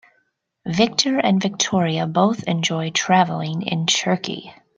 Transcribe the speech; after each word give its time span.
Victor 0.65 1.19
and 1.19 1.39
Victoria 1.39 2.07
both 2.07 2.41
enjoy 2.47 2.89
traveling 2.89 3.61
in 3.61 3.85
Turkey. 3.85 4.51